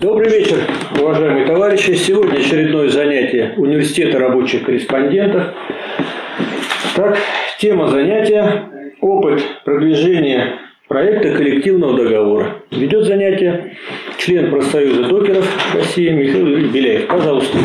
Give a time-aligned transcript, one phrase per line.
[0.00, 0.58] Добрый вечер,
[0.96, 1.90] уважаемые товарищи.
[1.94, 5.52] Сегодня очередное занятие Университета рабочих корреспондентов.
[6.94, 7.18] Так,
[7.58, 12.62] тема занятия– опыт продвижения проекта коллективного договора.
[12.70, 13.76] Ведет занятие
[14.18, 17.08] член профсоюза докеров России Михаил Беляев.
[17.08, 17.58] Пожалуйста.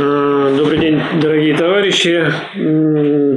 [0.00, 2.24] А, добрый день, дорогие товарищи.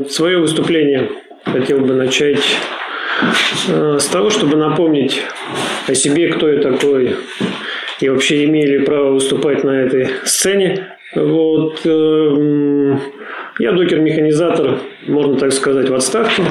[0.09, 1.09] Свое выступление
[1.43, 2.43] хотел бы начать
[3.67, 5.21] с того, чтобы напомнить
[5.87, 7.15] о себе, кто я такой,
[7.99, 10.87] и вообще имели право выступать на этой сцене.
[11.15, 11.81] Вот.
[11.85, 12.99] Эм,
[13.59, 16.43] я докер-механизатор, можно так сказать, в отставке.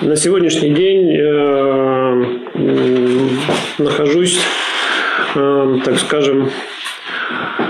[0.00, 2.24] На сегодняшний день э,
[3.78, 4.40] нахожусь,
[5.36, 6.50] э, так скажем,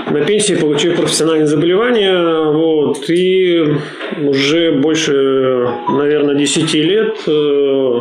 [0.09, 2.51] на пенсии, получив профессиональное заболевание.
[2.51, 3.75] Вот, и
[4.17, 7.99] уже больше, наверное, 10 лет, э,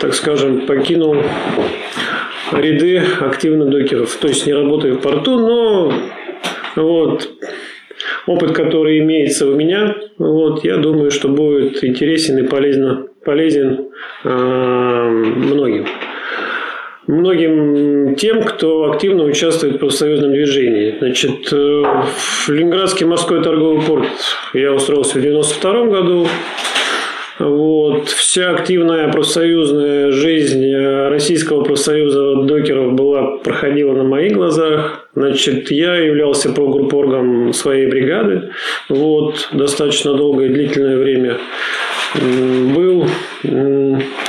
[0.00, 1.16] так скажем, покинул
[2.52, 4.14] ряды активных докеров.
[4.16, 5.92] То есть не работаю в порту, но
[6.76, 7.28] вот
[8.26, 13.88] опыт, который имеется у меня, вот, я думаю, что будет интересен и полезно, полезен
[14.24, 15.86] э, многим.
[17.06, 20.96] Многим тем, кто активно участвует в профсоюзном движении.
[20.98, 24.06] Значит, э, в Ленинградский морской торговый порт
[24.54, 26.26] я устроился в 1992 году.
[27.38, 28.08] Вот.
[28.08, 35.08] Вся активная профсоюзная жизнь э, Российского профсоюза докеров была, проходила на моих глазах.
[35.14, 38.50] Значит, я являлся прогруппоргом своей бригады.
[38.88, 41.38] Вот, достаточно долгое длительное время
[42.14, 43.06] был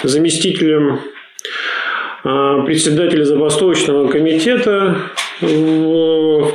[0.03, 0.99] заместителем
[2.23, 4.97] а, председателя забастовочного комитета
[5.41, 6.51] в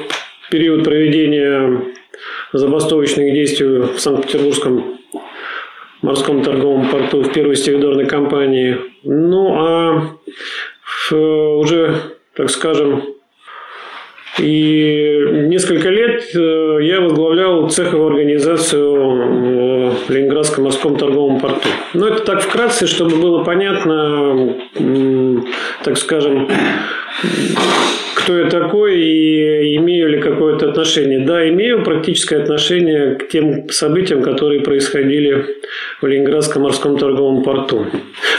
[0.51, 1.83] период проведения
[2.53, 5.00] забастовочных действий в Санкт-Петербургском
[6.03, 8.77] морском торговом порту в первой стивидорной компании.
[9.03, 10.11] Ну, а
[10.83, 11.95] в, уже,
[12.35, 13.03] так скажем,
[14.39, 21.69] и несколько лет э, я возглавлял цеховую организацию в Ленинградском морском торговом порту.
[21.95, 24.57] Но это так вкратце, чтобы было понятно,
[25.83, 26.49] так скажем,
[28.15, 31.21] кто я такой и имею ли какое-то отношение.
[31.21, 35.47] Да, имею практическое отношение к тем событиям, которые происходили
[36.01, 37.87] в Ленинградском морском торговом порту.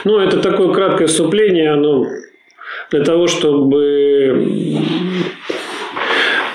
[0.04, 2.08] Ну, это такое краткое вступление, оно
[2.92, 4.82] для того, чтобы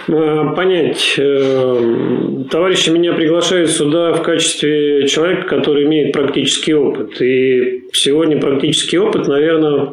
[0.06, 7.20] понять, э, товарищи меня приглашают сюда в качестве человека, который имеет практический опыт.
[7.20, 9.92] И сегодня практический опыт, наверное,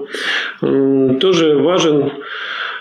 [1.19, 2.11] тоже важен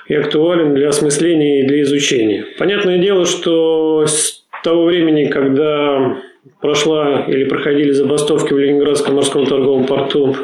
[0.09, 2.45] и актуален для осмысления и для изучения.
[2.59, 6.19] Понятное дело, что с того времени, когда
[6.61, 10.37] прошла или проходили забастовки в Ленинградском морском торговом порту,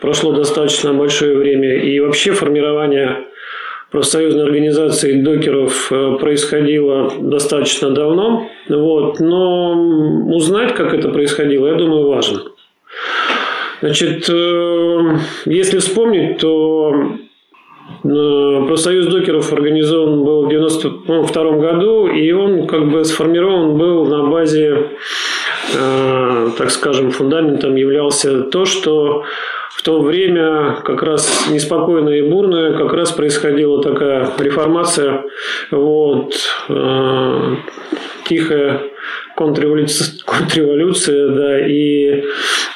[0.00, 3.26] прошло достаточно большое время, и вообще формирование
[3.92, 8.48] профсоюзной организации докеров э, происходило достаточно давно.
[8.68, 9.20] Вот.
[9.20, 9.72] Но
[10.34, 12.42] узнать, как это происходило, я думаю, важно.
[13.82, 17.18] Значит, э, если вспомнить, то
[18.04, 24.06] Э, профсоюз докеров организован был в 1992 ну, году, и он как бы сформирован был
[24.06, 24.88] на базе,
[26.58, 29.24] так скажем, фундаментом являлся то, что
[29.74, 35.24] в то время как раз неспокойная и бурная как раз происходила такая реформация,
[35.70, 36.34] вот,
[36.68, 37.56] э,
[38.28, 38.82] тихая
[39.34, 42.24] контрреволюция, контрреволюция, да, и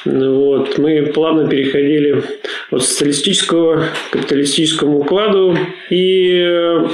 [0.05, 2.23] вот, мы плавно переходили
[2.71, 5.55] от социалистического к капиталистическому укладу,
[5.89, 6.87] и э,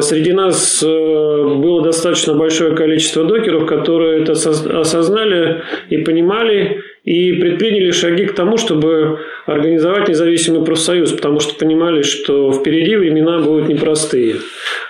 [0.00, 7.90] Среди нас э, было достаточно большое количество докеров, которые это осознали и понимали, и предприняли
[7.90, 14.36] шаги к тому, чтобы организовать независимый профсоюз, потому что понимали, что впереди времена будут непростые.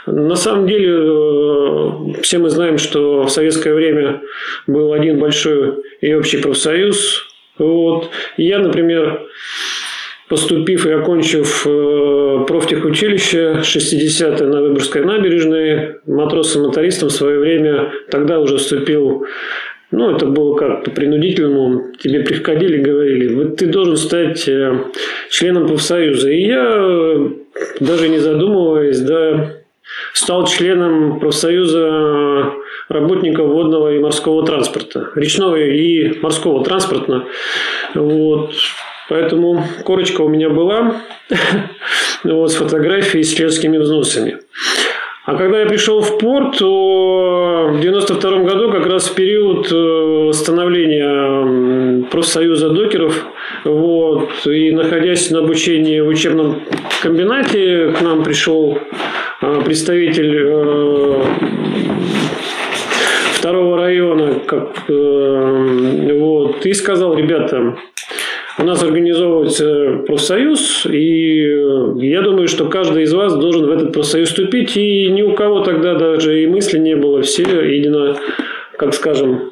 [0.07, 4.23] На самом деле, э, все мы знаем, что в советское время
[4.67, 7.29] был один большой и общий профсоюз.
[7.57, 8.11] Вот.
[8.37, 9.29] я, например,
[10.29, 18.57] поступив и окончив э, профтехучилище 60-е на Выборгской набережной, матросом-мотористом в свое время тогда уже
[18.57, 19.27] вступил
[19.97, 21.93] ну, это было как-то принудительному.
[21.99, 24.77] Тебе приходили говорили, вот ты должен стать э,
[25.31, 26.31] членом профсоюза.
[26.31, 27.31] И я,
[27.79, 29.53] даже не задумываясь, да,
[30.13, 32.55] стал членом профсоюза
[32.89, 35.11] работников водного и морского транспорта.
[35.15, 37.27] Речного и морского транспорта.
[37.95, 38.53] Вот.
[39.09, 41.03] Поэтому корочка у меня была
[42.25, 44.39] вот, с фотографией с членскими взносами.
[45.26, 50.32] А когда я пришел в порт, то в 92 году, как раз в период э,
[50.34, 53.24] становления профсоюза докеров,
[53.65, 54.47] Вот.
[54.47, 56.60] И находясь на обучении в учебном
[57.03, 58.78] комбинате, к нам пришел
[59.41, 61.22] а, представитель э,
[63.32, 67.78] второго района, как, э, вот, и сказал, ребята,
[68.59, 71.41] у нас организовывается профсоюз, и
[71.97, 75.60] я думаю, что каждый из вас должен в этот профсоюз вступить, и ни у кого
[75.60, 78.16] тогда даже и мысли не было, все едино,
[78.77, 79.51] как скажем,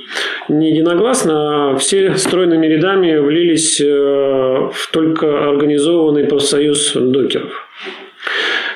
[0.48, 7.68] не единогласно, а все стройными рядами влились э, в только организованный профсоюз докеров.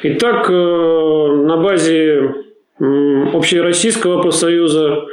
[0.02, 2.34] Итак, э, на базе
[2.78, 5.06] общероссийского профсоюза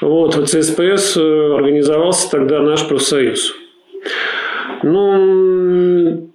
[0.00, 3.54] вот, в ЦСПС э, организовался тогда наш профсоюз.
[4.82, 6.32] Ну,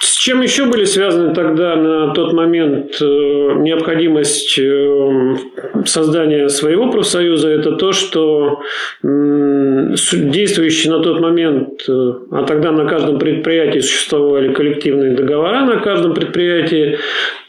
[0.00, 5.36] с чем еще были связаны тогда на тот момент э, необходимость э,
[5.84, 7.48] создания своего профсоюза?
[7.48, 8.60] Это то, что
[9.02, 16.14] действующие на тот момент, э, а тогда на каждом предприятии существовали коллективные договора на каждом
[16.14, 16.98] предприятии,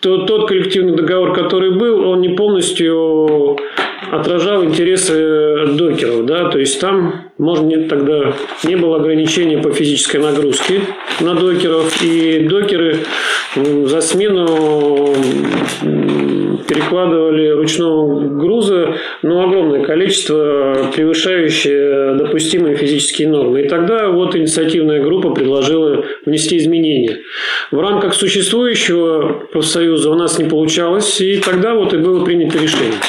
[0.01, 3.57] то тот коллективный договор, который был, он не полностью
[4.12, 8.33] отражал интересы докеров, да, то есть там можно тогда
[8.65, 10.81] не было ограничения по физической нагрузке
[11.21, 12.97] на докеров, и докеры
[13.56, 15.15] за смену
[16.68, 23.62] перекладывали ручного груза, ну, огромное количество, превышающее допустимые физические нормы.
[23.62, 27.19] И тогда вот инициативная группа предложила внести изменения.
[27.71, 33.00] В рамках существующего профсоюза у нас не получалось, и тогда вот и было принято решение.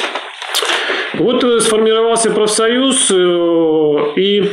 [1.21, 4.43] Вот э, сформировался профсоюз, э, и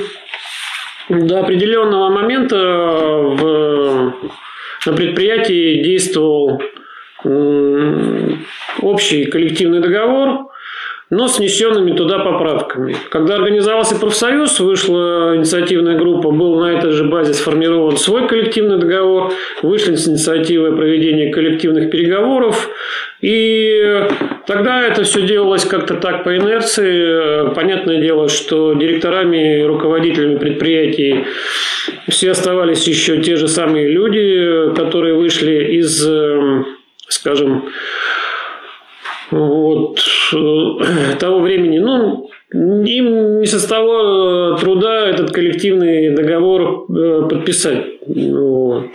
[1.09, 4.15] до определенного момента в,
[4.85, 6.61] на предприятии действовал
[8.83, 10.51] общий коллективный договор,
[11.11, 12.95] но с внесенными туда поправками.
[13.11, 19.33] Когда организовался профсоюз, вышла инициативная группа, был на этой же базе сформирован свой коллективный договор,
[19.63, 22.69] вышли с инициативой проведения коллективных переговоров,
[23.23, 24.07] и
[24.47, 27.53] тогда это все делалось как-то так по инерции.
[27.55, 31.25] Понятное дело, что директорами и руководителями предприятий
[32.09, 36.07] все оставались еще те же самые люди, которые вышли из,
[37.09, 37.71] скажем,
[39.31, 40.01] вот,
[41.19, 41.79] того времени.
[41.79, 47.87] Ну, им не составило труда этот коллективный договор э, подписать.
[48.07, 48.87] Вот.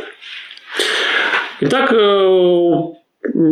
[1.61, 2.81] Итак, э,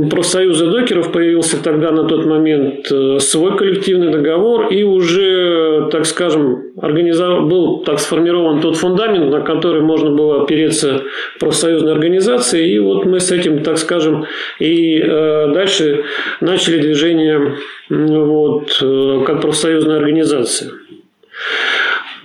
[0.09, 6.73] профсоюза докеров появился тогда на тот момент э, свой коллективный договор и уже, так скажем,
[6.77, 11.03] организовал, был так сформирован тот фундамент, на который можно было опереться
[11.39, 12.69] профсоюзной организации.
[12.69, 14.25] И вот мы с этим, так скажем,
[14.59, 16.03] и э, дальше
[16.41, 17.55] начали движение
[17.89, 20.71] вот, э, как профсоюзная организация.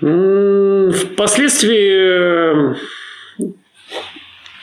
[0.00, 2.75] Впоследствии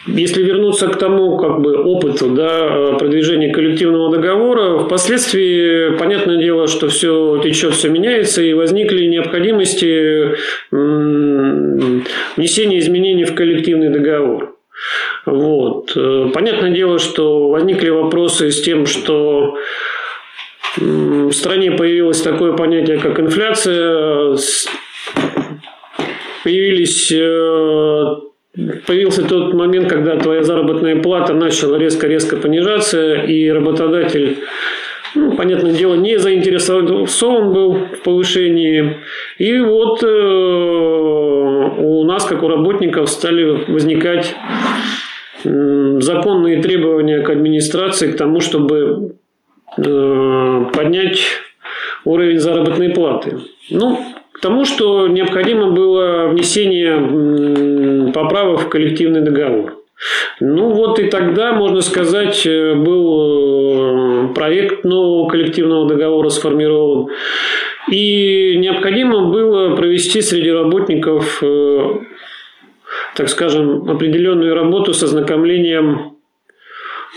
[0.06, 6.90] если вернуться к тому как бы, опыту да, продвижения коллективного договора, впоследствии, понятное дело, что
[6.90, 10.36] все течет, все меняется, и возникли необходимости
[10.72, 14.58] внесения изменений в коллективный договор.
[15.26, 15.96] Вот.
[16.34, 19.56] Понятное дело, что возникли вопросы с тем, что
[20.78, 24.36] в стране появилось такое понятие, как инфляция,
[26.44, 28.16] появились э,
[28.56, 34.40] появился тот момент, когда твоя заработная плата начала резко-резко понижаться, и работодатель,
[35.16, 38.98] ну, понятное дело, не заинтересован был в повышении.
[39.38, 44.36] И вот э, у нас, как у работников, стали возникать
[45.44, 49.16] э, законные требования к администрации к тому, чтобы
[49.78, 51.22] э, поднять
[52.06, 53.38] уровень заработной платы.
[53.70, 54.00] Ну,
[54.34, 59.84] к тому, что необходимо было внесение поправок в коллективный договор.
[60.40, 67.10] Ну вот и тогда, можно сказать, э, был э, проект нового коллективного договора сформирован.
[67.92, 71.80] И необходимо было провести среди работников, э,
[73.16, 76.18] так скажем, определенную работу с ознакомлением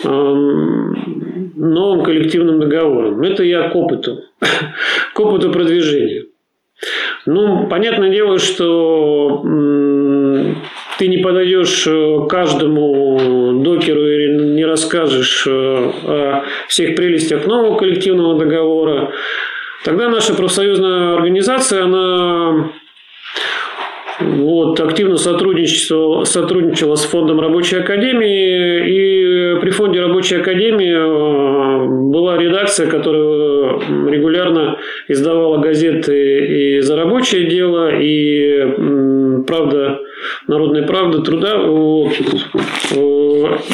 [0.04, 3.22] новым коллективным договором.
[3.22, 4.24] Это я к опыту,
[5.14, 6.25] к опыту продвижения.
[7.24, 9.42] Ну, понятное дело, что
[10.98, 18.38] ты не подойдешь э, каждому докеру или не расскажешь э, о всех прелестях нового коллективного
[18.38, 19.12] договора.
[19.84, 22.70] Тогда наша профсоюзная организация, она
[24.20, 32.38] вот, активно сотрудничала, сотрудничала с фондом рабочей академии, и при фонде рабочей академии э, была
[32.38, 33.78] редакция, которая
[34.08, 34.75] регулярно
[35.08, 40.00] издавала газеты и за рабочее дело, и «Правда
[40.46, 41.58] «Народной правды», «Труда».
[41.58, 42.12] Вот.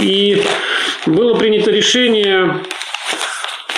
[0.00, 0.42] И
[1.06, 2.60] было принято решение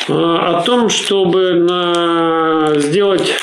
[0.08, 3.34] о том, чтобы на, сделать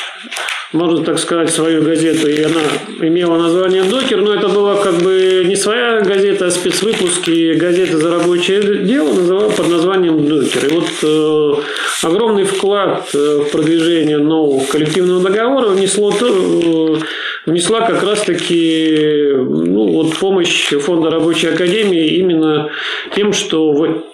[0.73, 2.61] можно так сказать, свою газету, и она
[3.01, 8.09] имела название «Докер», но это была как бы не своя газета, а спецвыпуски газеты «За
[8.09, 10.67] рабочее дело» под названием «Докер».
[10.67, 11.61] И вот э,
[12.03, 16.97] огромный вклад э, в продвижение нового коллективного договора внесло э,
[17.45, 22.69] внесла как раз-таки ну, вот помощь Фонда рабочей академии именно
[23.15, 24.05] тем, что вот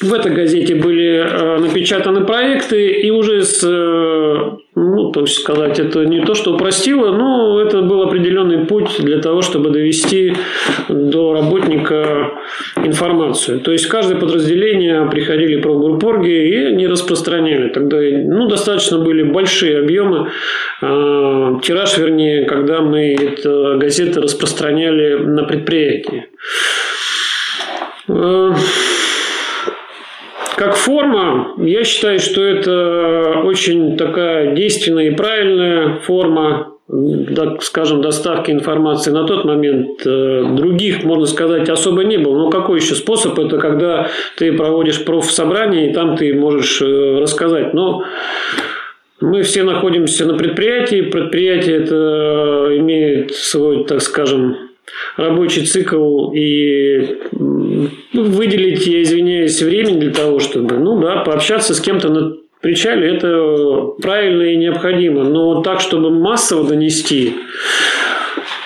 [0.00, 3.62] в этой газете были э, напечатаны проекты, и уже с,
[5.12, 9.42] то есть сказать, это не то, что упростило, но это был определенный путь для того,
[9.42, 10.34] чтобы довести
[10.88, 12.32] до работника
[12.76, 13.60] информацию.
[13.60, 17.68] То есть каждое подразделение приходили про группорги и не распространяли.
[17.68, 20.30] Тогда ну, достаточно были большие объемы,
[20.82, 26.26] э, тираж, вернее, когда мы эту газеты распространяли на предприятии.
[30.56, 36.72] Как форма, я считаю, что это очень такая действенная и правильная форма
[37.34, 42.38] так скажем, доставки информации на тот момент э, других, можно сказать, особо не было.
[42.38, 43.36] Но какой еще способ?
[43.40, 47.74] Это когда ты проводишь профсобрание, и там ты можешь э, рассказать.
[47.74, 48.04] Но
[49.20, 51.02] мы все находимся на предприятии.
[51.02, 54.56] Предприятие это имеет свой, так скажем,
[55.16, 61.80] рабочий цикл и ну, выделить, я извиняюсь, время для того, чтобы, ну да, пообщаться с
[61.80, 65.24] кем-то на причале, это правильно и необходимо.
[65.24, 67.34] Но так, чтобы массово донести,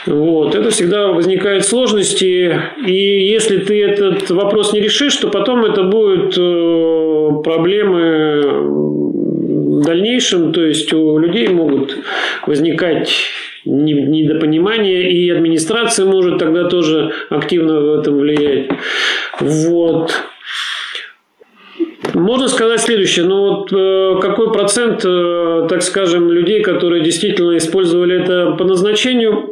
[0.07, 5.83] вот, это всегда возникают сложности, и если ты этот вопрос не решишь, то потом это
[5.83, 8.43] будут э, проблемы
[9.81, 11.99] в дальнейшем, то есть у людей могут
[12.47, 13.31] возникать
[13.64, 18.71] недопонимание, и администрация может тогда тоже активно в этом влиять.
[19.40, 20.12] Вот.
[22.14, 28.21] Можно сказать следующее, ну вот э, какой процент, э, так скажем, людей, которые действительно использовали
[28.21, 29.50] это по назначению,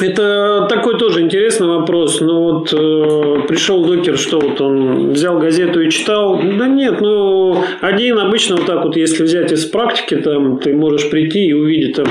[0.00, 2.20] это такой тоже интересный вопрос.
[2.20, 6.40] Ну вот э, пришел докер, что вот он взял газету и читал.
[6.42, 11.10] Да нет, ну один обычно вот так вот, если взять из практики, там ты можешь
[11.10, 12.06] прийти и увидеть там,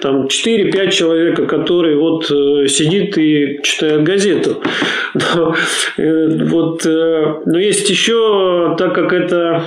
[0.00, 4.62] там 4-5 человека, которые вот э, сидит и читает газету.
[5.14, 5.54] Но,
[5.96, 9.64] э, вот, э, но есть еще, так как это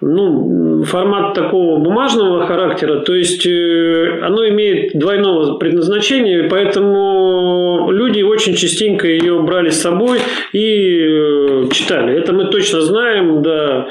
[0.00, 8.54] ну, формат такого бумажного характера, то есть э, оно имеет двойного предназначения, поэтому люди очень
[8.54, 10.20] частенько ее брали с собой
[10.52, 12.18] и э, читали.
[12.18, 13.88] Это мы точно знаем, да,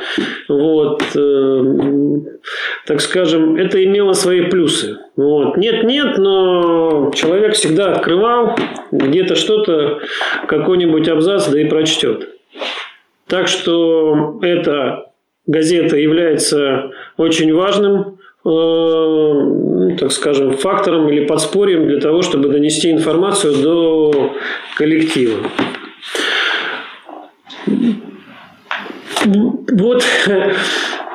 [0.47, 1.63] вот, э,
[2.85, 4.97] так скажем, это имело свои плюсы.
[5.15, 8.55] Нет, нет, но человек всегда открывал
[8.91, 9.99] где-то что-то,
[10.47, 12.29] какой-нибудь абзац, да и прочтет.
[13.27, 15.12] Так что это
[15.45, 23.55] газета является очень важным э, так скажем, фактором или подспорьем для того, чтобы донести информацию
[23.61, 24.33] до
[24.77, 25.39] коллектива.
[29.25, 30.03] Вот,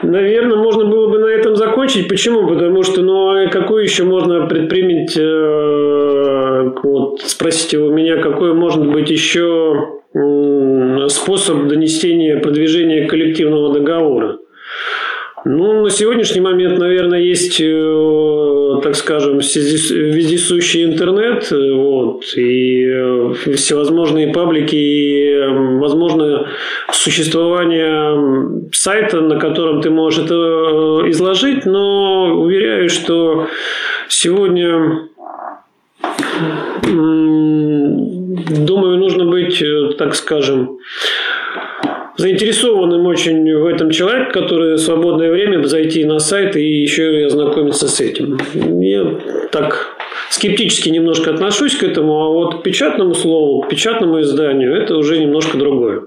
[0.03, 2.09] наверное, можно было бы на этом закончить.
[2.09, 2.47] Почему?
[2.47, 6.38] Потому что, ну, а какой еще можно предпринять, э,
[6.83, 9.99] вот, спросите у меня, какой может быть еще
[11.09, 14.39] способ донесения, продвижения коллективного договора.
[15.45, 23.33] Ну, на сегодняшний момент, наверное, есть, э, так скажем, вездесущий интернет, э, вот, и э,
[23.55, 25.47] всевозможные паблики, и,
[25.79, 26.49] возможно,
[26.93, 33.47] существование сайта, на котором ты можешь это изложить, но уверяю, что
[34.09, 35.09] сегодня
[38.67, 40.79] думаю, нужно быть, э, так скажем,
[42.17, 47.25] заинтересованным очень в этом человеке, который в свободное время зайти на сайт и еще и
[47.25, 48.39] ознакомиться с этим.
[48.81, 49.21] Я
[49.53, 49.97] так
[50.31, 55.19] скептически немножко отношусь к этому, а вот к печатному слову, к печатному изданию это уже
[55.19, 56.03] немножко другое.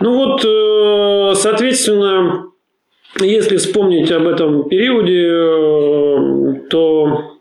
[0.00, 2.46] Ну вот, э, соответственно,
[3.20, 7.33] если вспомнить об этом периоде, э, то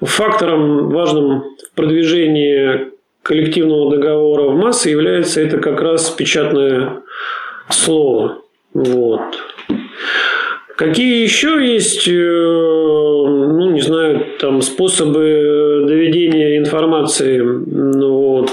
[0.00, 2.90] Фактором важным в продвижении
[3.22, 7.02] коллективного договора в массы является это как раз печатное
[7.68, 8.38] слово.
[8.72, 9.20] Вот.
[10.76, 18.50] Какие еще есть, э, ну, не знаю, там способы доведения информации, ну, вот.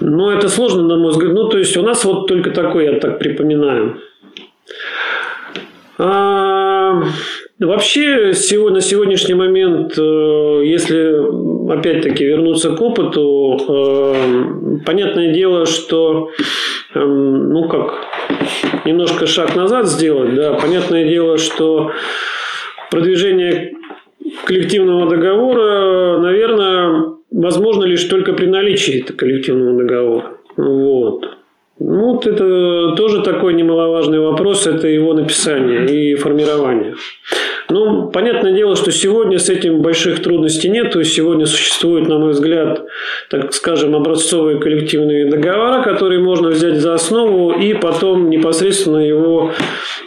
[0.00, 1.32] Но это сложно, на мой взгляд.
[1.32, 4.00] Ну, то есть у нас вот только такой, я так припоминаю.
[5.98, 7.04] А,
[7.62, 8.32] Вообще,
[8.70, 14.14] на сегодняшний момент, э, если опять-таки вернуться к опыту, э,
[14.84, 16.30] понятное дело, что,
[16.94, 18.04] эм, ну как,
[18.84, 21.92] немножко шаг назад сделать, да, понятное дело, что
[22.90, 23.74] продвижение
[24.44, 30.32] коллективного договора, наверное, возможно лишь только при наличии коллективного договора.
[30.56, 31.28] Вот.
[31.78, 36.94] Ну, вот это тоже такой немаловажный вопрос, это его написание и формирование.
[37.72, 40.94] Ну, понятное дело, что сегодня с этим больших трудностей нет.
[41.06, 42.84] Сегодня существуют, на мой взгляд,
[43.30, 49.52] так скажем, образцовые коллективные договора, которые можно взять за основу и потом непосредственно его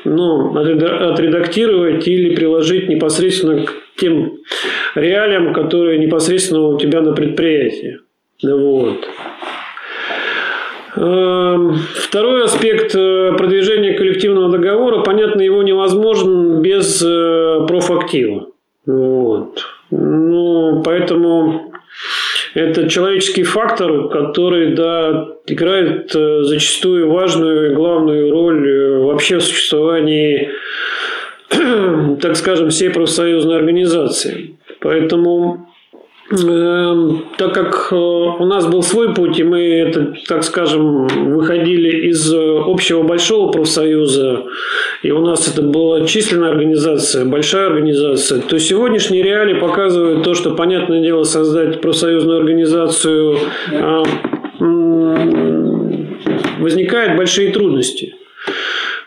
[0.03, 4.38] ну, отредактировать или приложить непосредственно к тем
[4.93, 7.98] реалиям, которые непосредственно у тебя на предприятии.
[8.43, 9.07] Вот.
[10.98, 18.48] Эм, второй аспект э, продвижения коллективного договора, понятно, его невозможен без э, профактива.
[18.86, 19.66] Вот.
[19.92, 21.74] Ну, поэтому
[22.54, 30.52] это человеческий фактор, который да, играет э, зачастую важную и главную роль вообще в существовании,
[32.22, 34.56] так скажем, всей профсоюзной организации.
[34.80, 35.68] Поэтому
[36.27, 42.34] так как э, у нас был свой путь, и мы, это, так скажем, выходили из
[42.34, 44.44] общего большого профсоюза,
[45.03, 50.55] и у нас это была численная организация, большая организация, то сегодняшние реалии показывают то, что,
[50.55, 53.38] понятное дело, создать профсоюзную организацию
[53.72, 54.03] а,
[56.60, 58.15] возникают большие трудности.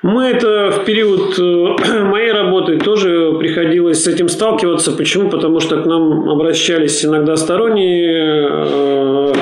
[0.03, 4.93] Мы это в период э, моей работы тоже приходилось с этим сталкиваться.
[4.93, 5.29] Почему?
[5.29, 9.33] Потому что к нам обращались иногда сторонние э,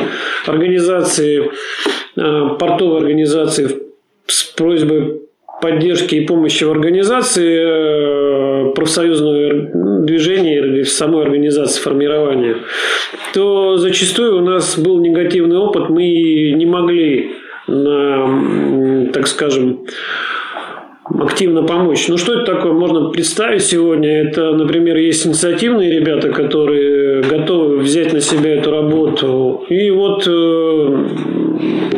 [0.47, 1.51] организации,
[2.17, 3.83] э, портовые организации
[4.27, 5.21] с просьбой
[5.61, 12.57] поддержки и помощи в организации профсоюзного движения или самой организации формирования,
[13.33, 15.89] то зачастую у нас был негативный опыт.
[15.89, 17.37] Мы не могли,
[17.67, 19.87] так скажем,
[21.19, 22.09] активно помочь.
[22.09, 22.73] Ну, что это такое?
[22.73, 24.23] Можно представить сегодня.
[24.23, 29.65] Это, например, есть инициативные ребята, которые готовы взять на себя эту работу.
[29.69, 31.05] И вот, э,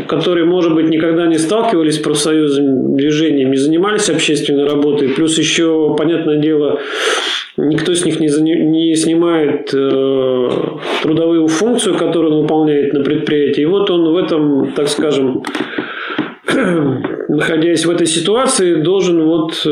[0.06, 5.08] которые, может быть, никогда не сталкивались с профсоюзным движением, не занимались общественной работой.
[5.08, 6.80] Плюс еще, понятное дело,
[7.56, 10.50] никто с них не, не снимает э,
[11.02, 13.62] трудовую функцию, которую он выполняет на предприятии.
[13.62, 15.42] И вот он в этом, так скажем,
[17.38, 19.68] находясь в этой ситуации, должен вот э,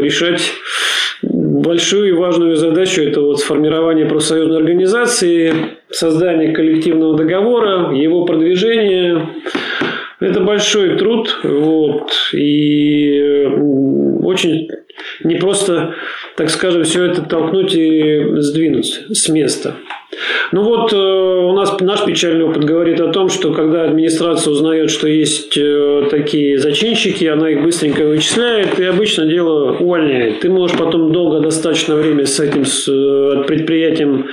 [0.00, 0.52] решать
[1.22, 5.54] большую и важную задачу это вот сформирование профсоюзной организации,
[5.90, 9.28] создание коллективного договора, его продвижение.
[10.20, 13.46] Это большой труд, вот, и
[14.22, 14.68] очень
[15.24, 15.94] не просто,
[16.36, 19.74] так скажем, все это толкнуть и сдвинуть с места.
[20.52, 24.90] Ну вот э, у нас наш печальный опыт говорит о том, что когда администрация узнает,
[24.90, 30.40] что есть э, такие зачинщики, она их быстренько вычисляет и обычно дело увольняет.
[30.40, 34.28] Ты можешь потом долго достаточно время с этим с э, предприятием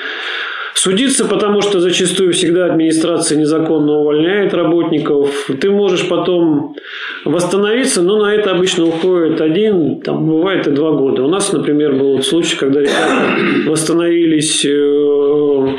[0.74, 5.50] судиться, потому что зачастую всегда администрация незаконно увольняет работников.
[5.60, 6.76] Ты можешь потом
[7.26, 11.24] восстановиться, но на это обычно уходит один, там бывает и два года.
[11.24, 12.82] У нас, например, был случай, когда
[13.66, 15.76] восстановились э,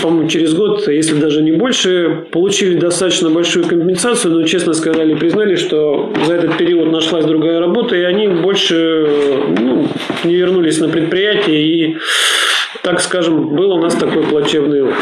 [0.00, 5.56] по-моему, через год, если даже не больше, получили достаточно большую компенсацию, но честно сказали, признали,
[5.56, 9.06] что за этот период нашлась другая работа, и они больше
[9.58, 9.88] ну,
[10.24, 11.96] не вернулись на предприятие и
[12.82, 14.96] так скажем, был у нас такой плачевный опыт.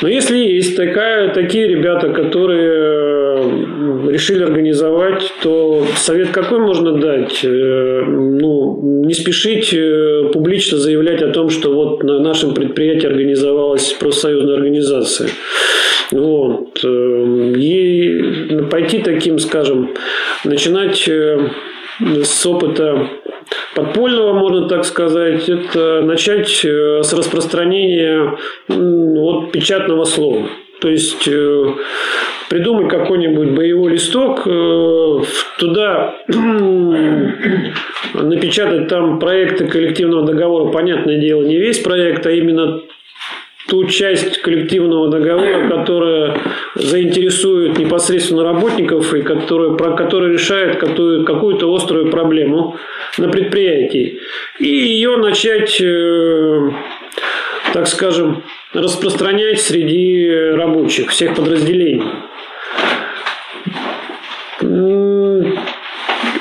[0.00, 7.44] Но если есть такая, такие ребята, которые э, решили организовать, то совет какой можно дать?
[7.44, 13.92] Э, ну, не спешить э, публично заявлять о том, что вот на нашем предприятии организовалась
[13.92, 15.28] профсоюзная организация.
[16.10, 16.84] Вот.
[16.84, 19.94] И пойти таким, скажем,
[20.44, 21.08] начинать
[22.00, 23.08] с опыта
[23.74, 28.36] подпольного, можно так сказать, это начать э, с распространения
[28.68, 30.48] вот, печатного слова.
[30.80, 31.74] То есть э,
[32.48, 35.20] придумать какой-нибудь боевой листок, э,
[35.58, 36.16] туда
[38.14, 42.80] напечатать там проекты коллективного договора, понятное дело, не весь проект, а именно
[43.68, 46.36] ту часть коллективного договора, которая
[46.74, 52.76] заинтересует непосредственно работников и которая, про, которая решает какую, какую-то острую проблему
[53.18, 54.20] на предприятии.
[54.58, 56.70] И ее начать, э,
[57.72, 62.02] так скажем, распространять среди рабочих всех подразделений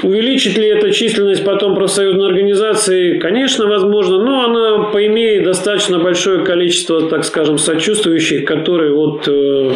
[0.03, 3.19] увеличит ли эта численность потом профсоюзной организации?
[3.19, 9.73] Конечно, возможно, но она поимеет достаточно большое количество, так скажем, сочувствующих, которые вот э,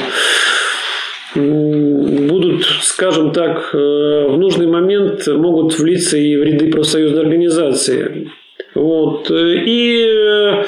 [1.36, 8.32] будут, скажем так, э, в нужный момент могут влиться и в ряды профсоюзной организации.
[8.74, 9.32] Вот.
[9.32, 10.64] И э,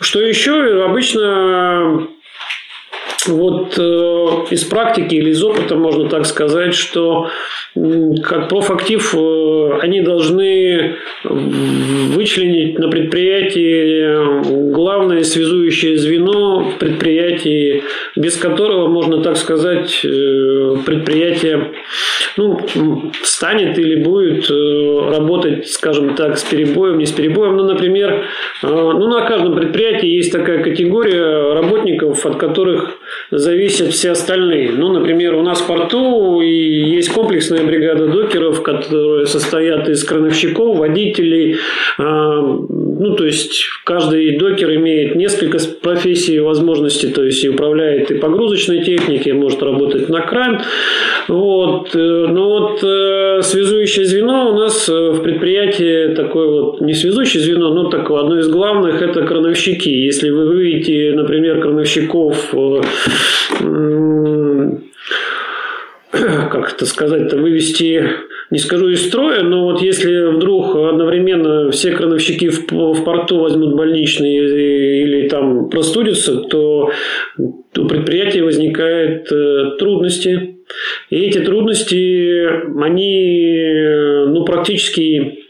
[0.00, 2.08] что еще, обычно
[3.28, 3.82] вот э,
[4.50, 7.28] из практики или из опыта можно так сказать, что
[8.22, 17.82] как профактив э, они должны вычленить на предприятии главное связующее звено в предприятии,
[18.16, 21.72] без которого, можно так сказать, э, предприятие
[22.36, 22.60] ну,
[23.22, 27.56] станет или будет э, работать, скажем так, с перебоем, не с перебоем.
[27.56, 28.24] Ну, например,
[28.62, 32.98] ну, на каждом предприятии есть такая категория работников, от которых
[33.30, 34.72] зависят все остальные.
[34.72, 41.56] Ну, например, у нас в порту есть комплексная бригада докеров, которые состоят из крановщиков, водителей.
[43.00, 48.14] Ну, то есть, каждый докер имеет несколько профессий и возможностей, то есть, и управляет и
[48.14, 50.62] погрузочной техникой, может работать на кран.
[51.28, 51.94] Вот.
[51.94, 57.72] Но вот э, связующее звено у нас э, в предприятии такое вот, не связующее звено,
[57.72, 59.88] но такое одно из главных– это крановщики.
[59.88, 62.80] Если вы видите, например, крановщиков э,
[66.50, 68.02] как это сказать-то, вывести,
[68.50, 73.74] не скажу из строя, но вот если вдруг одновременно все крановщики в, в порту возьмут
[73.76, 76.90] больничные или там простудятся, то
[77.36, 80.56] у предприятия возникают э, трудности.
[81.10, 82.46] И эти трудности,
[82.82, 85.44] они ну, практически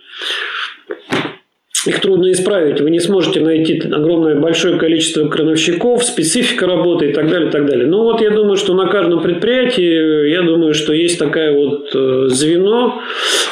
[1.87, 2.81] их трудно исправить.
[2.81, 7.67] Вы не сможете найти огромное большое количество крановщиков, специфика работы и так далее, и так
[7.67, 7.87] далее.
[7.87, 12.29] Ну вот я думаю, что на каждом предприятии, я думаю, что есть такая вот э,
[12.29, 13.01] звено.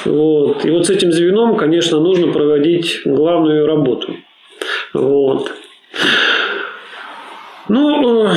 [0.05, 0.65] Вот.
[0.65, 4.17] И вот с этим звеном, конечно, нужно проводить главную работу.
[4.93, 5.53] Вот.
[7.69, 8.35] Ну, э,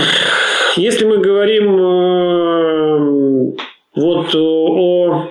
[0.75, 3.54] если мы говорим э,
[3.95, 5.30] вот о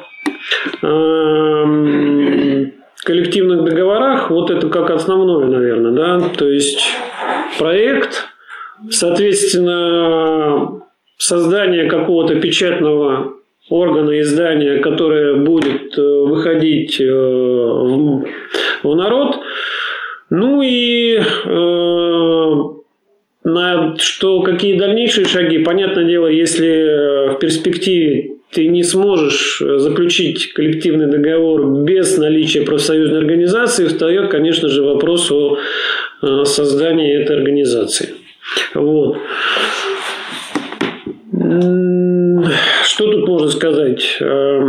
[3.08, 6.82] коллективных договорах вот это как основное, наверное, да, то есть
[7.58, 8.26] проект,
[8.90, 10.82] соответственно,
[11.16, 13.32] создание какого-то печатного
[13.70, 18.26] органа издания, которое будет э, выходить э, в,
[18.82, 19.38] в народ,
[20.28, 22.54] ну и э,
[23.44, 30.52] на что какие дальнейшие шаги, понятное дело, если в перспективе ты не сможешь э, заключить
[30.52, 35.58] коллективный договор без наличия профсоюзной организации, встает, конечно же, вопрос о
[36.22, 38.14] э, создании этой организации.
[38.74, 39.18] Вот.
[42.84, 44.60] Что тут можно сказать э,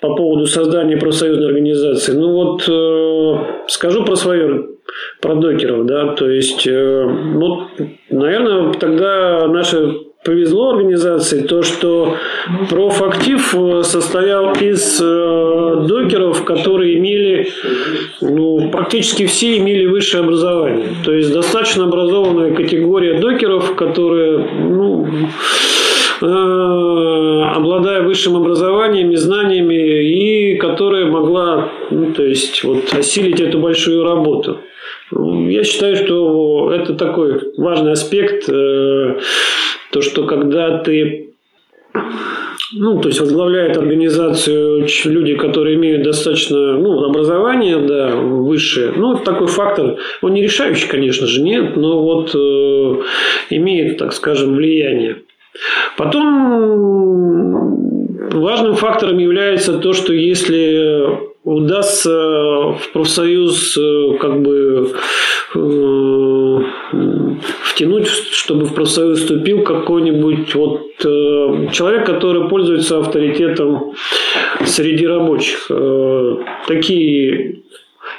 [0.00, 2.12] по поводу создания профсоюзной организации?
[2.12, 4.66] Ну вот скажу про свое
[5.20, 7.68] про докеров, да, то есть, вот,
[8.08, 12.16] наверное, тогда наши повезло организации то, что
[12.68, 17.48] профактив э, состоял из э, докеров, которые имели,
[18.20, 20.88] ну, практически все имели высшее образование.
[21.04, 25.06] То есть достаточно образованная категория докеров, которые, ну,
[26.20, 33.60] э, обладая высшим образованием и знаниями, и которая могла, ну, то есть, вот, осилить эту
[33.60, 34.58] большую работу.
[35.12, 38.48] Я считаю, что это такой важный аспект
[39.90, 41.26] то, что когда ты
[42.72, 48.92] ну, то есть возглавляет организацию люди, которые имеют достаточно ну, образование, да, высшее.
[48.96, 53.02] Ну, такой фактор, он не решающий, конечно же, нет, но вот э,
[53.50, 55.22] имеет, так скажем, влияние.
[55.96, 57.76] Потом
[58.32, 64.90] важным фактором является то, что если удастся в профсоюз э, как бы
[65.54, 66.60] э,
[67.76, 73.92] втянуть, чтобы в профсоюз вступил какой-нибудь вот э, человек, который пользуется авторитетом
[74.64, 75.70] среди рабочих.
[76.66, 77.62] Такие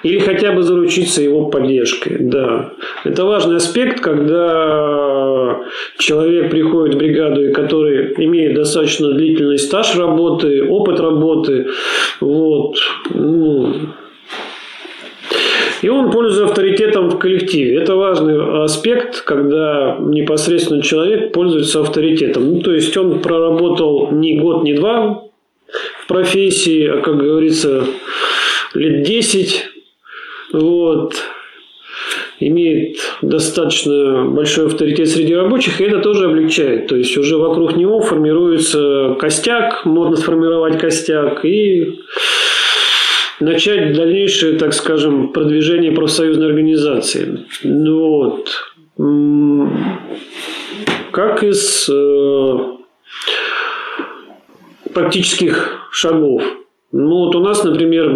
[0.03, 2.17] или хотя бы заручиться его поддержкой.
[2.19, 2.73] Да.
[3.03, 5.59] Это важный аспект, когда
[5.97, 11.67] человек приходит в бригаду, который имеет достаточно длительный стаж работы, опыт работы.
[12.19, 12.77] Вот.
[13.09, 13.73] Ну,
[15.81, 17.77] и он пользуется авторитетом в коллективе.
[17.77, 22.53] Это важный аспект, когда непосредственно человек пользуется авторитетом.
[22.53, 25.23] Ну, то есть он проработал не год, не два
[26.03, 27.83] в профессии, а, как говорится,
[28.73, 29.65] лет 10
[30.53, 31.15] вот,
[32.39, 36.87] имеет достаточно большой авторитет среди рабочих, и это тоже облегчает.
[36.87, 41.99] То есть уже вокруг него формируется костяк, можно сформировать костяк, и
[43.39, 47.45] начать дальнейшее, так скажем, продвижение профсоюзной организации.
[47.63, 49.69] Ну вот.
[51.11, 52.57] Как из э,
[54.93, 56.43] практических шагов.
[56.91, 58.09] Ну вот у нас, например,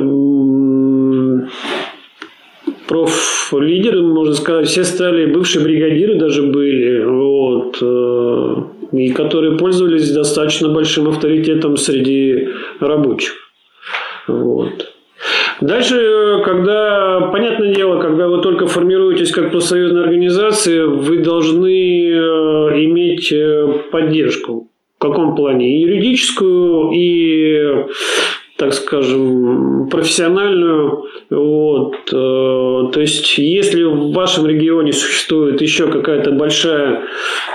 [2.87, 8.55] профлидеры, можно сказать, все стали, бывшие бригадиры даже были, вот, э,
[8.91, 13.33] и которые пользовались достаточно большим авторитетом среди рабочих.
[14.27, 14.90] Вот.
[15.61, 22.15] Дальше, когда, понятное дело, когда вы только формируетесь как профсоюзная организация, вы должны э,
[22.85, 24.69] иметь э, поддержку.
[24.97, 25.77] В каком плане?
[25.77, 27.85] И юридическую, и
[28.57, 31.05] так скажем, профессиональную.
[31.29, 31.95] Вот.
[32.11, 37.03] Э, то есть, если в вашем регионе существует еще какая-то большая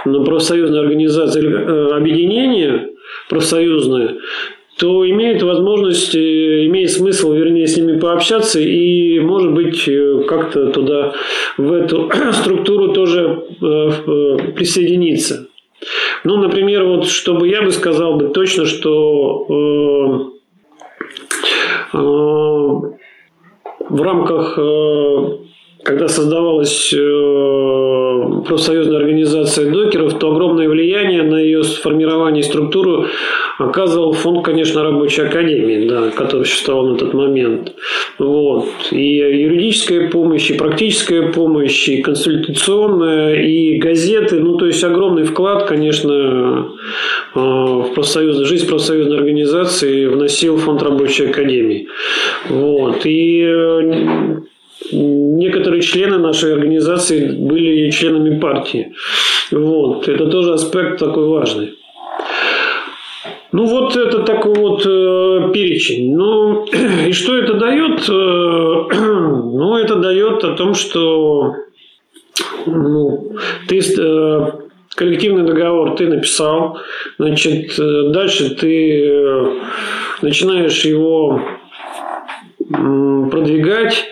[0.05, 2.91] ну, профсоюзная организация э, объединение
[3.29, 4.17] профсоюзное,
[4.79, 9.89] то имеет возможность, э, имеет смысл, вернее, с ними пообщаться и, может быть,
[10.29, 11.15] как-то туда,
[11.57, 13.45] в эту структуру тоже
[14.57, 15.49] присоединиться.
[16.25, 20.33] Ну, например, вот, чтобы я бы сказал бы точно, что
[21.93, 21.99] Э,
[23.89, 25.39] в рамках, э,
[25.87, 33.07] когда создавалась э, профсоюзная организация докеров, то огромное влияние на ее формирование и структуру
[33.59, 37.73] оказывал фонд, конечно, рабочей академии, да, который существовал на тот момент.
[38.19, 38.69] Вот.
[38.91, 44.41] И юридическая помощь, и практическая помощь, и консультационная, и газеты.
[44.41, 46.69] Ну, то есть огромный вклад, конечно,
[47.35, 51.87] э, в профсоюзную жизнь профсоюзной организации вносил фонд рабочей академии.
[52.49, 53.07] Вот.
[53.07, 54.41] И э,
[54.93, 58.95] некоторые члены нашей организации были членами партии.
[59.51, 60.09] Вот.
[60.09, 61.75] Это тоже аспект такой важный.
[63.53, 66.15] Ну, вот это такой вот э, перечень.
[66.15, 66.67] Ну,
[67.07, 68.09] и что это дает?
[68.09, 68.13] Э,
[68.93, 71.55] ну, это дает о том, что
[72.67, 73.33] ну,
[73.69, 74.47] ты э,
[74.95, 76.79] коллективный договор ты написал,
[77.19, 79.47] значит, э, дальше ты э,
[80.23, 81.41] начинаешь его
[82.69, 84.07] продвигать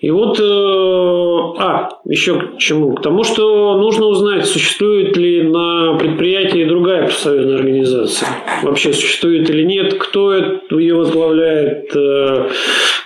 [0.00, 2.94] и вот, э, а, еще к чему?
[2.94, 8.28] К тому, что нужно узнать, существует ли на предприятии другая профсоюзная организация.
[8.62, 11.96] Вообще существует или нет, кто ее возглавляет.
[11.96, 12.48] Э,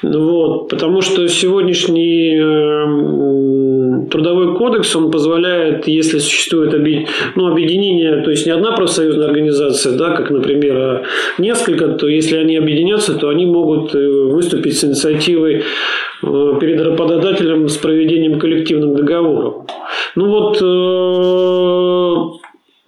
[0.02, 3.71] вот, потому что сегодняшний э,
[4.10, 6.72] трудовой кодекс, он позволяет, если существует
[7.34, 11.02] ну, объединение, то есть не одна профсоюзная организация, да, как, например, а
[11.38, 15.62] несколько, то если они объединятся, то они могут выступить с инициативой
[16.22, 19.66] Э, перед работодателем с проведением коллективных договоров.
[20.14, 20.64] Ну вот э,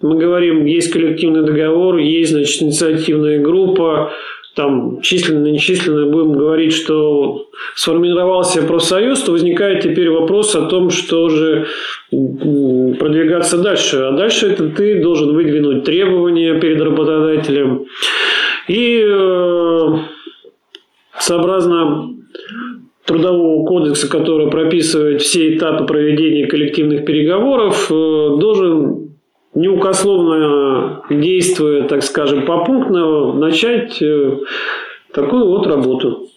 [0.01, 4.13] мы говорим, есть коллективный договор, есть, значит, инициативная группа,
[4.55, 11.29] там численно, нечисленно будем говорить, что сформировался профсоюз, то возникает теперь вопрос о том, что
[11.29, 11.67] же
[12.09, 13.97] продвигаться дальше.
[13.97, 17.85] А дальше это ты должен выдвинуть требования перед работодателем.
[18.67, 19.97] И э,
[21.19, 22.15] сообразно
[23.05, 29.04] Трудового кодекса, который прописывает все этапы проведения коллективных переговоров, э, должен
[29.55, 34.37] неукословно действуя, так скажем, попунктно, начать э,
[35.13, 36.27] такую вот работу.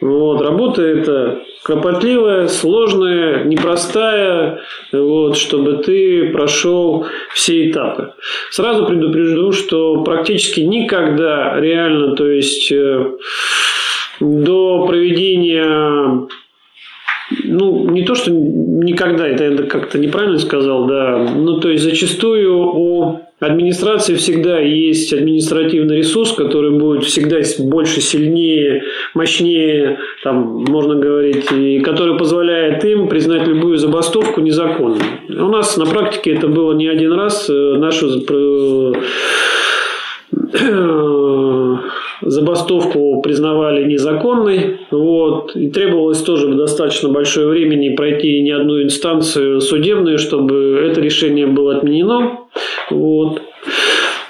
[0.00, 4.60] Вот, работа эта кропотливая, сложная, непростая,
[4.92, 8.12] вот, чтобы ты прошел все этапы.
[8.50, 13.12] Сразу предупрежду, что практически никогда реально, то есть э,
[14.20, 16.28] до проведения
[17.98, 23.20] не то, что никогда, это я как-то неправильно сказал, да, ну, то есть зачастую у
[23.40, 28.82] администрации всегда есть административный ресурс, который будет всегда больше, сильнее,
[29.14, 35.00] мощнее, там, можно говорить, и который позволяет им признать любую забастовку незаконной.
[35.28, 37.48] У нас на практике это было не один раз.
[37.48, 38.08] Э, нашу
[42.30, 50.18] забастовку признавали незаконной, вот, и требовалось тоже достаточно большое времени пройти не одну инстанцию судебную,
[50.18, 52.40] чтобы это решение было отменено,
[52.90, 53.42] вот.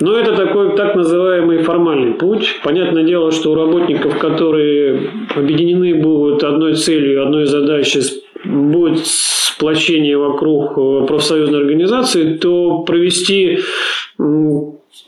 [0.01, 2.61] Но это такой так называемый формальный путь.
[2.63, 8.03] Понятное дело, что у работников, которые объединены будут одной целью, одной задачей,
[8.45, 13.59] будет сплочение вокруг э, профсоюзной организации, то провести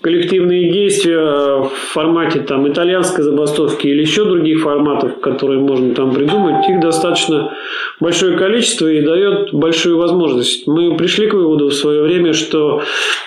[0.01, 6.69] коллективные действия в формате там, итальянской забастовки или еще других форматов, которые можно там придумать,
[6.69, 7.53] их достаточно
[8.01, 10.67] большое количество и дает большую возможность.
[10.67, 12.83] Мы пришли к выводу в свое время, что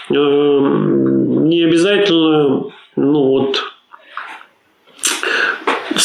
[0.10, 3.64] э, не обязательно ну, вот,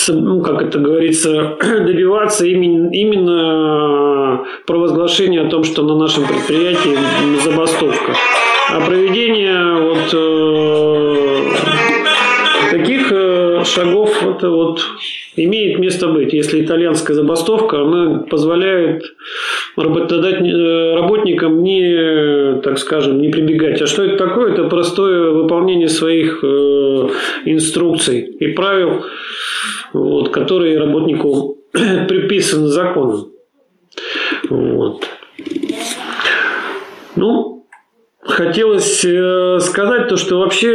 [0.08, 6.96] ну, как это говорится, добиваться именно, именно провозглашения о том, что на нашем предприятии
[7.42, 8.14] забастовка.
[8.70, 11.50] А проведение вот э,
[12.70, 14.80] таких э, шагов это вот
[15.36, 16.34] имеет место быть.
[16.34, 19.80] Если итальянская забастовка, она позволяет э,
[20.94, 23.80] работникам не, так скажем, не прибегать.
[23.80, 24.52] А что это такое?
[24.52, 27.08] Это простое выполнение своих э,
[27.46, 29.04] инструкций и правил,
[29.94, 33.30] вот, которые работнику приписаны законом.
[34.50, 35.08] Вот.
[37.16, 37.57] Ну,
[38.28, 40.70] хотелось э, сказать то, что вообще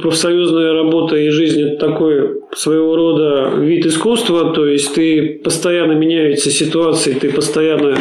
[0.00, 6.50] профсоюзная работа и жизнь– это такой своего рода вид искусства, то есть ты постоянно меняются
[6.50, 7.96] ситуации, ты постоянно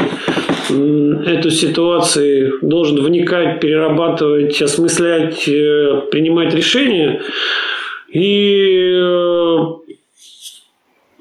[1.26, 7.22] эту ситуацию должен вникать, перерабатывать, осмыслять, э, принимать решения.
[8.10, 9.58] И э,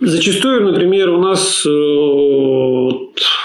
[0.00, 1.70] зачастую, например, у нас э,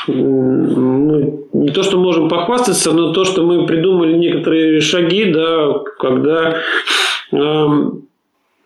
[0.07, 6.61] мы не то, что можем похвастаться, но то, что мы придумали некоторые шаги, да, когда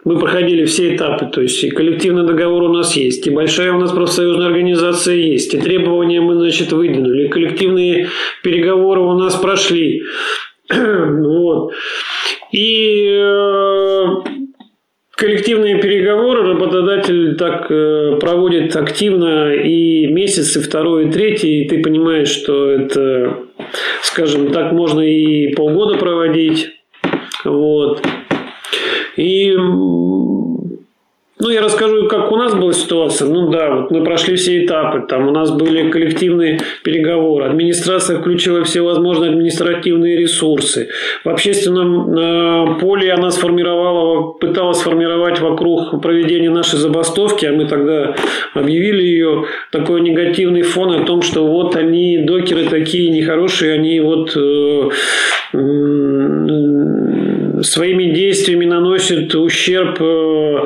[0.04, 3.80] мы проходили все этапы, то есть и коллективный договор у нас есть, и большая у
[3.80, 8.08] нас профсоюзная организация есть, и требования мы, значит, выдвинули, и коллективные
[8.44, 10.04] переговоры у нас прошли.
[10.70, 11.74] вот.
[12.52, 14.08] И э,
[15.22, 21.80] коллективные переговоры работодатель так э, проводит активно и месяц, и второй, и третий, и ты
[21.84, 23.38] понимаешь, что это,
[24.02, 26.72] скажем так, можно и полгода проводить.
[27.46, 28.04] Вот.
[29.16, 29.56] И
[31.42, 33.28] ну, я расскажу, как у нас была ситуация.
[33.28, 35.08] Ну да, вот мы прошли все этапы.
[35.08, 37.46] Там у нас были коллективные переговоры.
[37.46, 40.90] Администрация включила все возможные административные ресурсы.
[41.24, 48.16] В общественном э, поле она сформировала, пыталась сформировать вокруг проведения нашей забастовки, а мы тогда
[48.54, 54.38] объявили ее такой негативный фон о том, что вот они, докеры такие нехорошие, они вот
[54.38, 54.90] э,
[57.62, 60.66] своими действиями наносят ущерб э,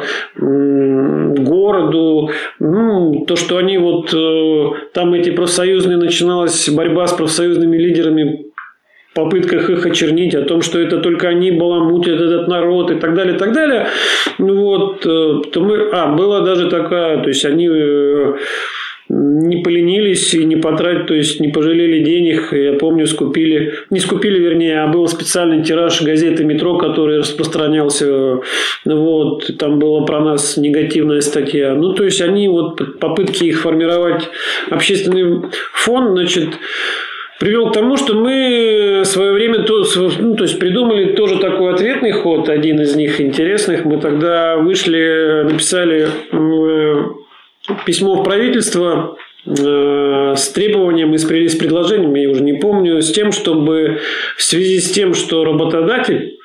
[1.38, 2.32] городу.
[2.60, 8.46] Ну, то, что они вот э, там эти профсоюзные начиналась борьба с профсоюзными лидерами
[9.14, 13.36] попытках их очернить, о том, что это только они баламутят этот народ и так далее,
[13.36, 13.88] и так далее.
[14.38, 17.70] Ну вот, э, то мы, а, была даже такая, то есть они
[19.18, 22.52] не поленились и не потратили, то есть не пожалели денег.
[22.52, 28.40] Я помню, скупили, не скупили, вернее, а был специальный тираж газеты «Метро», который распространялся.
[28.84, 31.76] Вот, там была про нас негативная статья.
[31.76, 34.30] Ну, то есть они вот попытки их формировать
[34.70, 36.50] общественный фон, значит,
[37.40, 39.84] привел к тому, что мы в свое время то,
[40.20, 43.86] ну, то есть придумали тоже такой ответный ход, один из них интересных.
[43.86, 46.08] Мы тогда вышли, написали
[47.86, 53.32] письмо в правительство э, с требованием и с предложением, я уже не помню, с тем,
[53.32, 54.00] чтобы
[54.38, 56.38] в связи с тем, что работодатель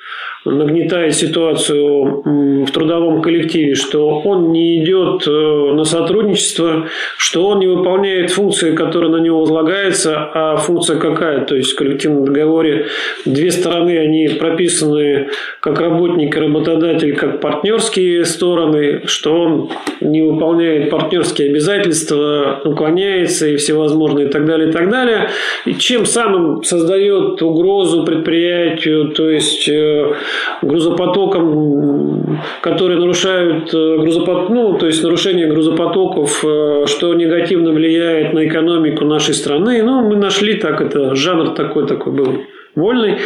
[0.45, 2.23] нагнетает ситуацию
[2.65, 8.75] в трудовом коллективе, что он не идет э, на сотрудничество, что он не выполняет функции,
[8.75, 11.45] которые на него возлагаются, а функция какая?
[11.45, 12.87] То есть в коллективном договоре
[13.25, 20.89] две стороны, они прописаны как работник и работодатель, как партнерские стороны, что он не выполняет
[20.89, 25.29] партнерские обязательства, уклоняется и всевозможные и так далее, и так далее.
[25.65, 30.13] И чем самым создает угрозу предприятию, то есть э,
[30.61, 34.49] грузопотоком, которые нарушают э, грузопот...
[34.49, 39.83] ну, то есть нарушение грузопотоков, э, что негативно влияет на экономику нашей страны.
[39.83, 42.43] Ну, мы нашли так это, жанр такой такой был
[42.75, 43.17] вольный.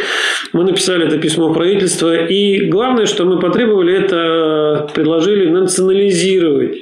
[0.52, 2.14] Мы написали это письмо в правительство.
[2.14, 6.78] И главное, что мы потребовали, это предложили национализировать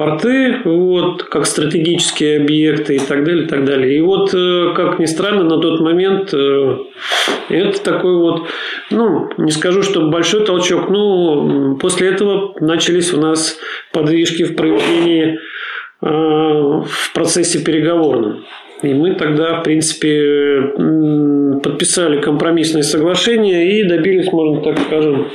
[0.00, 3.98] порты, вот, как стратегические объекты и так далее, и так далее.
[3.98, 6.78] И вот, э, как ни странно, на тот момент э,
[7.50, 8.46] это такой вот,
[8.90, 13.58] ну, не скажу, что большой толчок, но после этого начались у нас
[13.92, 15.38] подвижки в проведении
[16.00, 18.46] э, в процессе переговорном.
[18.80, 20.72] И мы тогда, в принципе,
[21.62, 25.28] подписали компромиссное соглашение и добились, можно так скажем,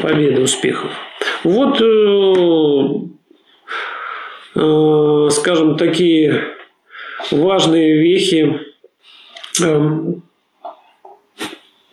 [0.00, 0.90] победы, успехов.
[1.44, 1.78] Вот,
[4.54, 6.44] скажем, такие
[7.30, 8.60] важные вехи
[9.62, 10.22] эм,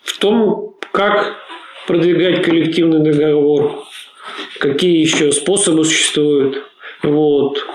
[0.04, 1.36] в том, как
[1.86, 3.84] продвигать коллективный договор,
[4.60, 6.64] какие еще способы существуют.
[7.04, 7.66] Вот.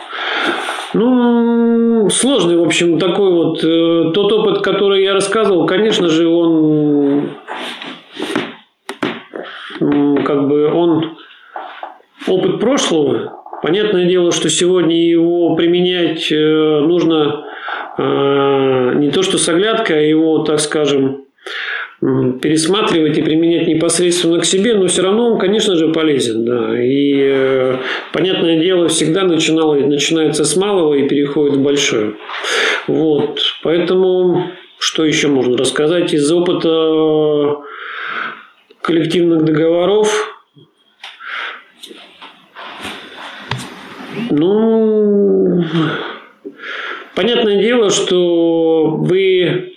[0.95, 3.64] Ну, сложный, в общем, такой вот.
[3.64, 7.30] Э, тот опыт, который я рассказывал, конечно же, он
[10.24, 11.16] как бы он
[12.26, 13.41] опыт прошлого.
[13.63, 17.45] Понятное дело, что сегодня его применять э, нужно
[17.97, 21.27] э, не то что с оглядкой, а его, так скажем,
[22.01, 26.45] пересматривать и применять непосредственно к себе, но все равно он, конечно же, полезен.
[26.45, 26.83] Да.
[26.83, 27.77] И, э,
[28.13, 32.15] понятное дело, всегда начинало, начинается с малого и переходит в большое.
[32.89, 33.41] Вот.
[33.63, 34.49] Поэтому,
[34.81, 37.59] что еще можно рассказать из опыта
[38.81, 40.32] коллективных договоров?
[44.35, 45.62] Ну,
[47.14, 49.72] понятное дело, что вы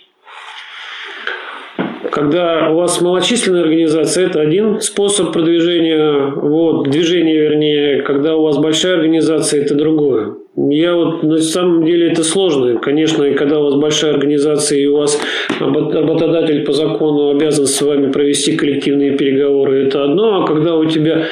[2.10, 8.00] когда у вас малочисленная организация, это один способ продвижения, вот, движения, вернее.
[8.00, 10.36] Когда у вас большая организация, это другое.
[10.56, 12.78] Я вот на самом деле это сложно.
[12.78, 15.20] Конечно, когда у вас большая организация, и у вас
[15.60, 20.42] работодатель по закону обязан с вами провести коллективные переговоры, это одно.
[20.42, 21.26] А когда у тебя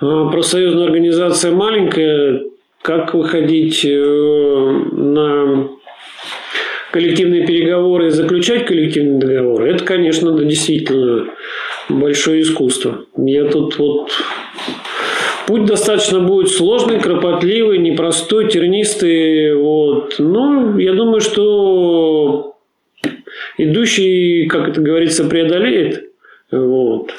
[0.00, 2.40] а, профсоюзная организация маленькая,
[2.84, 5.70] как выходить э, на
[6.92, 11.30] коллективные переговоры и заключать коллективные договоры, это, конечно, действительно
[11.88, 13.06] большое искусство.
[13.16, 14.10] Я тут вот...
[15.46, 19.54] Путь достаточно будет сложный, кропотливый, непростой, тернистый.
[19.54, 20.16] Вот.
[20.18, 22.56] Но я думаю, что
[23.56, 26.10] идущий, как это говорится, преодолеет.
[26.50, 27.14] Вот.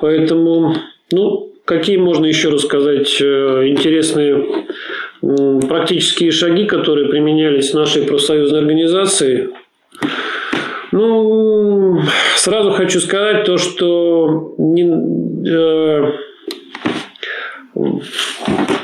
[0.00, 0.74] Поэтому,
[1.12, 4.66] ну, какие можно еще рассказать э, интересные
[5.68, 9.50] практические шаги, которые применялись нашей профсоюзной организацией.
[10.90, 12.00] Ну,
[12.34, 14.82] сразу хочу сказать то, что не,
[15.48, 16.12] э,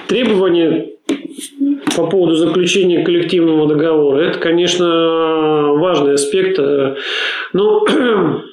[0.07, 0.91] требования
[1.97, 6.61] по поводу заключения коллективного договора, это, конечно, важный аспект.
[7.53, 7.85] Но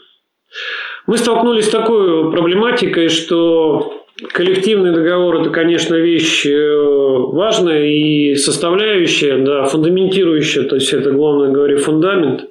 [1.06, 4.00] мы столкнулись с такой проблематикой, что
[4.32, 6.76] Коллективный договор– это, конечно, вещь э,
[7.34, 12.46] важная и составляющая, да, фундаментирующая, то есть это, главное говоря, фундамент,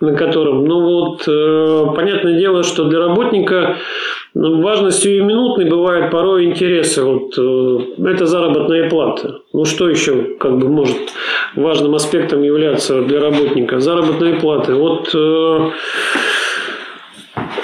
[0.00, 3.76] на котором, ну вот, э, понятное дело, что для работника
[4.34, 7.02] ну, важностью и минутной бывает порой интересы.
[7.02, 9.40] Вот, э, это заработная плата.
[9.52, 10.96] Ну, что еще как бы может
[11.54, 13.80] важным аспектом являться для работника?
[13.80, 14.74] Заработная плата.
[14.74, 15.14] Вот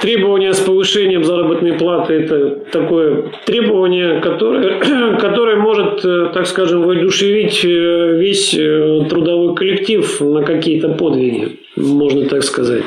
[0.01, 4.79] Требование с повышением заработной платы– это такое требование, которое,
[5.19, 12.25] которое может, э, так скажем, воодушевить э, весь э, трудовой коллектив на какие-то подвиги, можно
[12.25, 12.83] так сказать.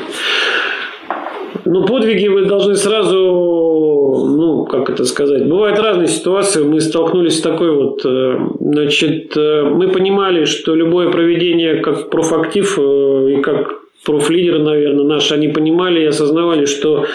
[1.65, 6.63] Но подвиги вы должны сразу, ну, как это сказать, бывают разные ситуации.
[6.63, 13.86] Мы столкнулись с такой вот, значит, мы понимали, что любое проведение как профактив и как
[14.07, 17.05] профлидеры, наверное, наши, они понимали и осознавали, что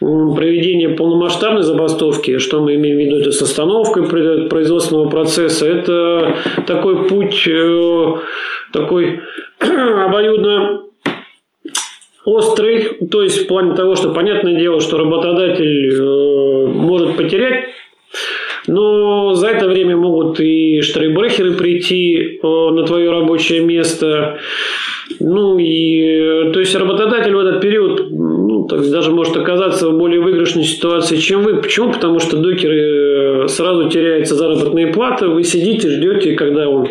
[0.00, 4.04] проведение полномасштабной забастовки, что мы имеем в виду, это с остановкой
[4.48, 6.36] производственного процесса, это
[6.66, 8.14] такой путь, э,
[8.72, 9.20] такой
[9.60, 10.82] обоюдно
[12.24, 17.64] острый, то есть в плане того, что понятное дело, что работодатель э, может потерять
[18.68, 24.38] но за это время могут и штрейбрехеры прийти э, на твое рабочее место.
[25.20, 30.20] Ну и то есть работодатель в этот период ну, так, даже может оказаться в более
[30.20, 31.56] выигрышной ситуации, чем вы.
[31.56, 31.92] Почему?
[31.92, 36.88] Потому что докеры э, сразу теряются заработные платы, вы сидите, ждете, когда он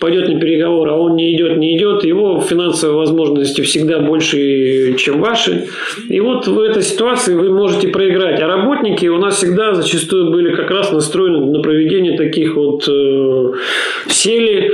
[0.00, 5.20] пойдет на переговоры, а он не идет, не идет, его финансовые возможности всегда больше, чем
[5.20, 5.66] ваши.
[6.08, 8.40] И вот в этой ситуации вы можете проиграть.
[8.40, 13.52] А работники у нас всегда зачастую были как раз настроены на проведение таких вот э,
[14.08, 14.72] сели,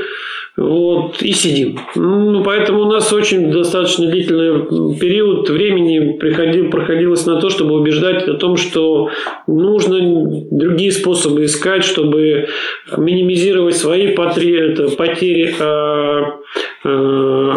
[0.57, 1.78] вот, и сидим.
[1.96, 8.26] Ну, поэтому у нас очень достаточно длительный период времени приходил, проходилось на то, чтобы убеждать
[8.26, 9.11] о том, что
[9.46, 9.98] нужно
[10.50, 12.48] другие способы искать, чтобы
[12.96, 16.38] минимизировать свои потери, это, потери а,
[16.84, 17.57] а,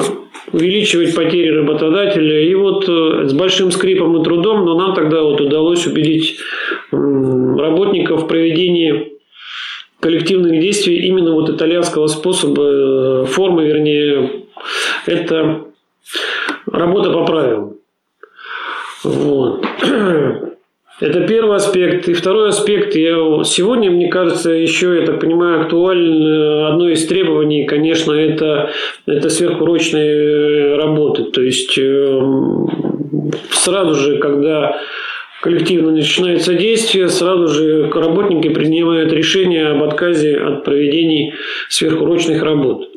[0.52, 2.41] увеличивать потери работодателя.
[2.41, 6.38] И вот э, с большим скрипом и трудом, но нам тогда вот удалось убедить
[6.91, 9.20] работников в проведении
[10.02, 10.39] именно
[11.50, 14.45] вот итальянского способа, э, формы, вернее,
[15.06, 15.66] это
[16.72, 17.76] работа по правилам.
[19.04, 19.66] Вот.
[21.00, 22.10] Это первый аспект.
[22.10, 27.66] И второй аспект, я, сегодня, мне кажется, еще, я так понимаю, актуально одно из требований,
[27.66, 28.72] конечно, это,
[29.06, 31.24] это сверхурочные работы.
[31.32, 32.68] То есть эм,
[33.50, 34.82] сразу же, когда
[35.42, 41.34] коллективно начинается действие, сразу же работники принимают решение об отказе от проведения
[41.70, 42.90] сверхурочных работ.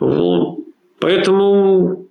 [0.00, 0.58] Вот.
[1.00, 2.08] Поэтому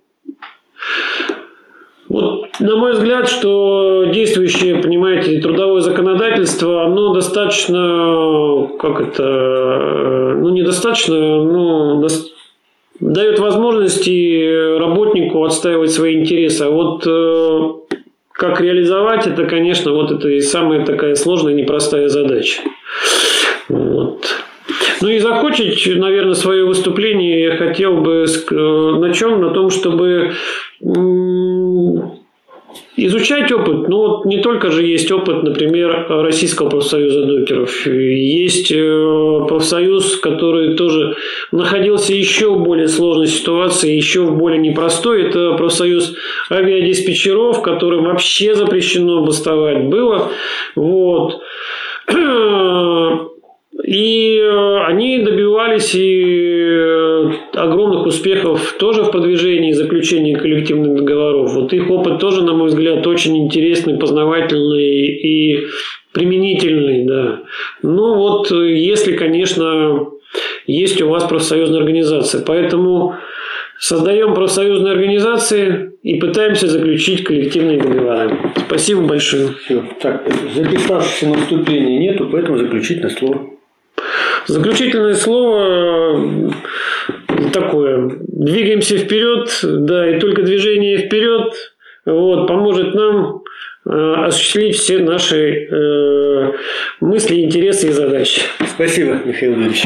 [2.08, 11.14] вот на мой взгляд, что действующее, понимаете, трудовое законодательство, оно достаточно, как это, ну, недостаточно,
[11.14, 12.06] ну,
[13.00, 16.62] дает возможности работнику отстаивать свои интересы.
[16.62, 17.97] А вот э,
[18.38, 22.62] как реализовать это, конечно, вот это и самая такая сложная, непростая задача.
[23.68, 24.26] Вот.
[25.00, 29.40] Ну и закончить, наверное, свое выступление я хотел бы э, на чем?
[29.40, 30.34] На том, чтобы
[32.96, 37.86] Изучать опыт, ну не только же есть опыт, например, Российского профсоюза докеров.
[37.86, 41.16] Есть э, профсоюз, который тоже
[41.52, 45.28] находился еще в более сложной ситуации, еще в более непростой.
[45.28, 46.14] Это профсоюз
[46.50, 50.32] авиадиспетчеров, которым вообще запрещено бастовать было.
[50.74, 51.40] Вот.
[53.84, 61.54] И э, они добивались и э, огромных успехов тоже в продвижении и заключении коллективных договоров.
[61.54, 65.66] Вот их опыт тоже, на мой взгляд, очень интересный, познавательный и
[66.12, 67.04] применительный.
[67.04, 67.42] Да.
[67.82, 70.08] Ну вот, если, конечно,
[70.66, 72.42] есть у вас профсоюзная организация.
[72.44, 73.14] Поэтому
[73.78, 78.36] создаем профсоюзные организации и пытаемся заключить коллективные договоры.
[78.66, 79.54] Спасибо большое.
[79.64, 79.84] Все.
[80.00, 83.57] Так, записавшихся на вступление нету, поэтому заключительное слово.
[84.48, 88.10] Заключительное слово э, такое.
[88.28, 91.52] Двигаемся вперед, да, и только движение вперед
[92.06, 93.42] вот, поможет нам
[93.84, 96.52] э, осуществить все наши э,
[97.00, 98.40] мысли, интересы и задачи.
[98.66, 99.84] Спасибо, Михаил Юрьевич.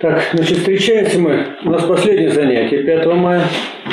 [0.00, 1.46] Так, значит, встречаемся мы.
[1.64, 3.44] У нас последнее занятие 5 мая.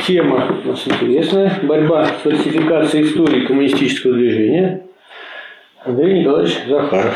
[0.07, 1.59] Тема у нас интересная.
[1.61, 4.81] Борьба с фальсификацией истории коммунистического движения.
[5.85, 7.13] Андрей Николаевич Захаров.